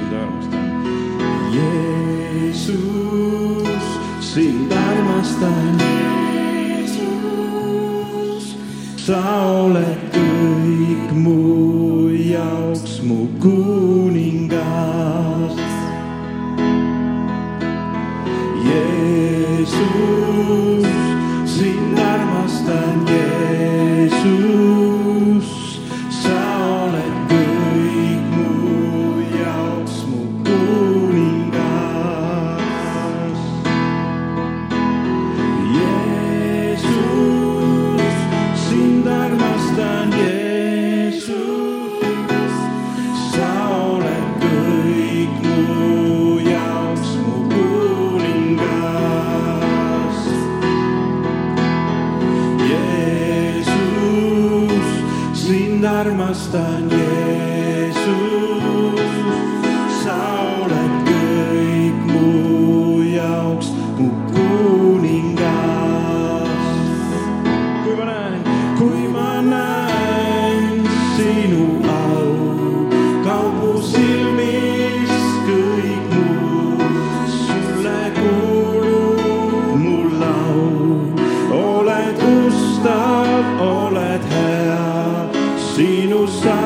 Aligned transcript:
sind 0.00 0.12
armastan. 0.14 0.60
Jeesus, 2.52 2.76
sind 4.20 4.72
armastan. 4.72 5.78
Jeesus, 6.78 8.44
sa 8.96 9.20
oled 9.64 10.12
küll. 10.12 10.29
긴 55.80 55.88
armas 55.88 56.52
tan 56.52 56.90
Jeesus, 56.90 58.04
sa 60.04 60.16
oled 60.60 60.94
kõik 61.08 61.98
mu 62.12 63.00
jaoks, 63.16 63.68
mu 63.96 64.08
kuningas. 64.28 65.46
kui 67.84 67.94
ma 67.96 68.04
näen, 68.10 68.42
kui 68.76 69.08
ma 69.14 69.40
näen 69.40 70.84
sinu 71.16 71.64
au, 71.96 72.28
kaob 73.24 73.52
mu 73.62 73.72
silmis 73.80 75.16
kõik 75.48 76.04
muu, 76.12 76.76
sulle 77.38 78.00
kuulub 78.20 79.72
mu 79.86 79.96
laul, 80.20 81.08
oled 81.64 82.16
ustav, 82.36 83.64
oled 83.72 84.22
hea. 84.34 84.39
Deus 86.20 86.59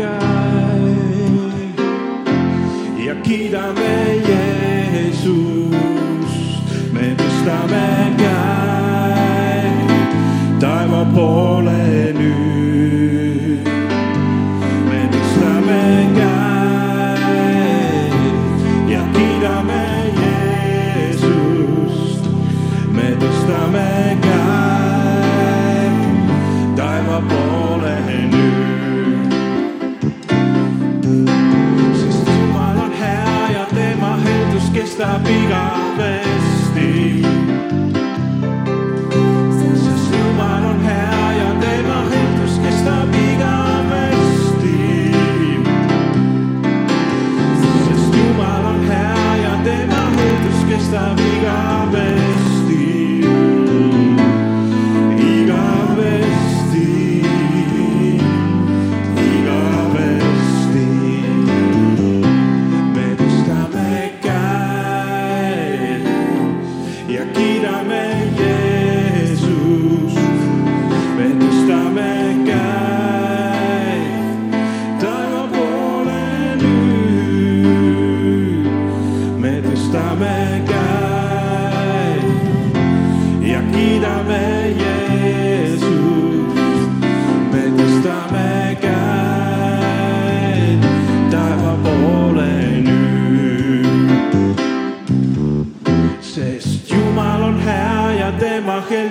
Yeah. 0.00 0.29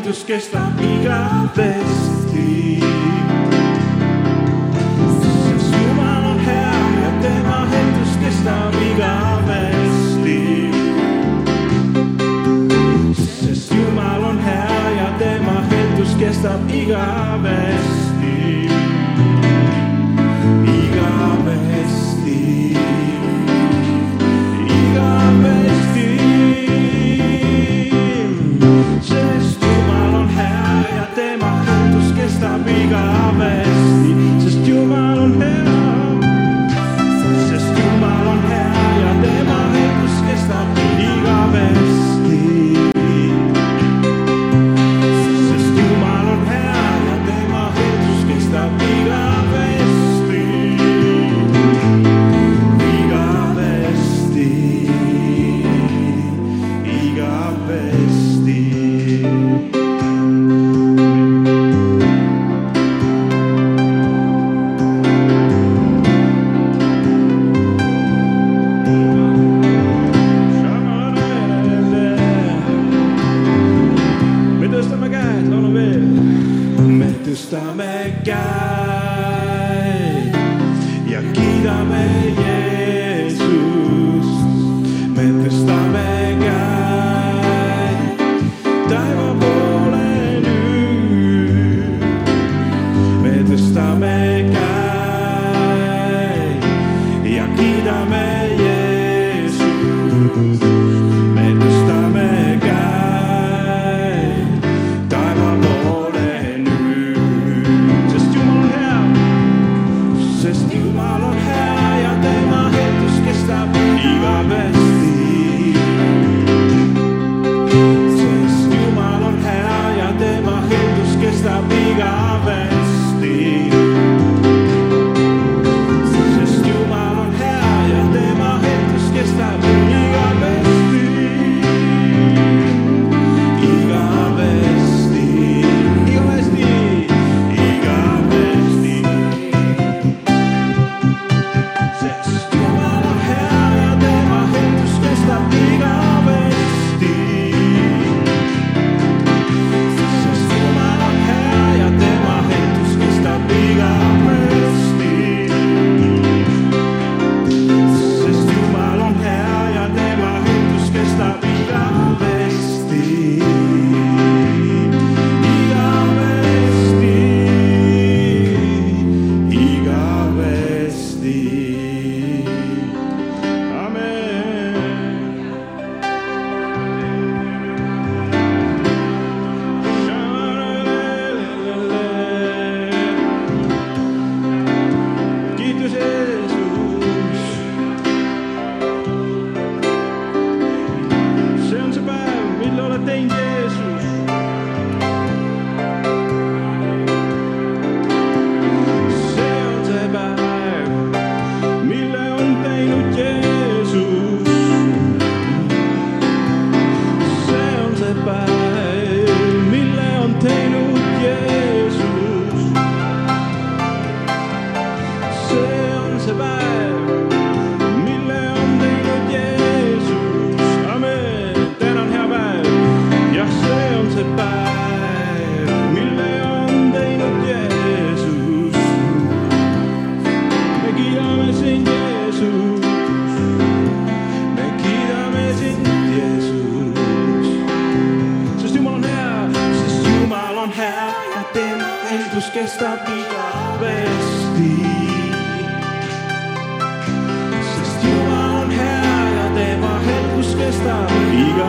muitos 0.09 0.23
que 0.23 0.33
estão 0.33 0.71
ligados. 0.77 1.48
για 97.89 98.05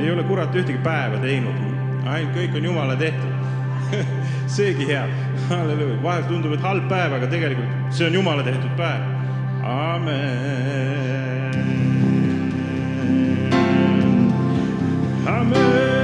ei 0.00 0.10
ole 0.12 0.22
kurat 0.28 0.54
ühtegi 0.54 0.78
päeva 0.84 1.18
teinud, 1.22 1.56
ainult 2.06 2.36
kõik 2.36 2.56
on 2.58 2.68
jumala 2.70 2.96
tehtud 3.00 3.32
seegi 4.56 4.86
hea, 4.90 5.04
halleluuja, 5.50 5.98
vahel 6.02 6.24
tundub, 6.30 6.52
et 6.56 6.64
halb 6.64 6.88
päev, 6.90 7.18
aga 7.18 7.26
tegelikult 7.32 7.92
see 7.96 8.08
on 8.08 8.14
jumala 8.20 8.46
tehtud 8.46 8.72
päev. 8.78 9.02
amen. 9.66 10.16
amen. 15.26 15.95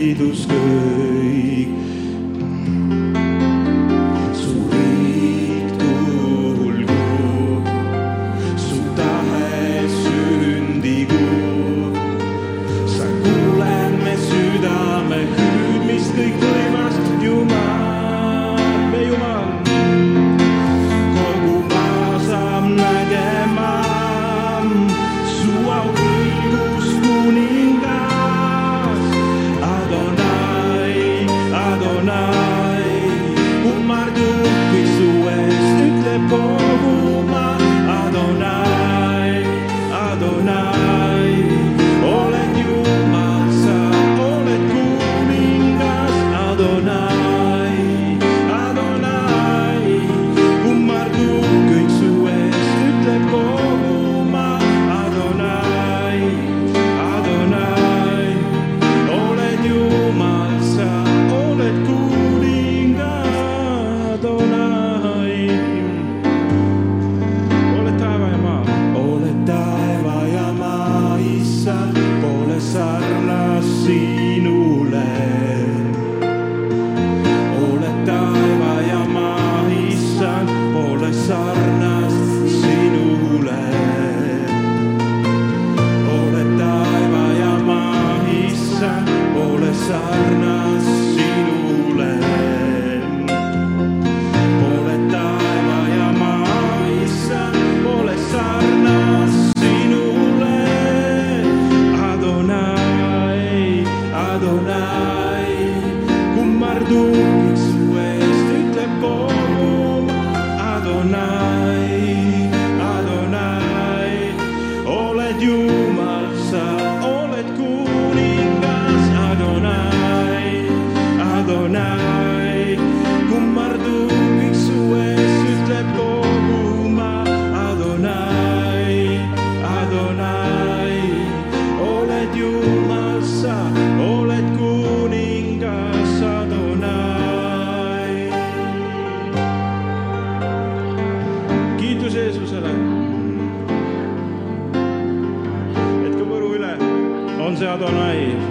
kiidus 0.00 0.46
kõik. 0.48 1.89
desire. 89.90 90.19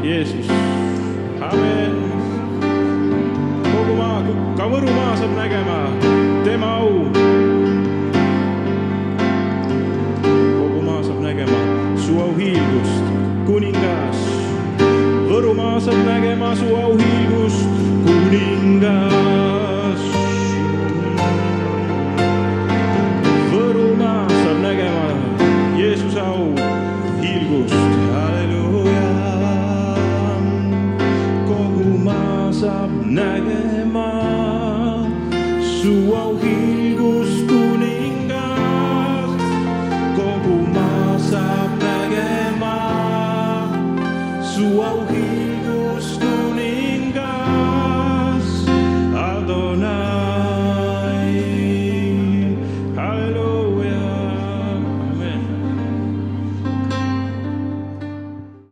Jeesus, 0.03 0.47
amen. 1.41 1.93
kogu 3.71 3.93
maa, 3.97 4.23
ka 4.57 4.65
Võru 4.71 4.91
maa 4.95 5.15
saab 5.19 5.33
nägema 5.35 5.77
tema 6.45 6.69
au. 6.79 6.93
kogu 10.55 10.81
maa 10.87 11.03
saab 11.03 11.19
nägema 11.25 11.61
su 12.05 12.17
auhiilgust, 12.25 13.13
kuningas. 13.47 14.23
Võrumaa 15.29 15.77
saab 15.83 16.03
nägema 16.07 16.55
su 16.55 16.75
auhiilgust, 16.75 17.79
kuningas. 18.07 19.18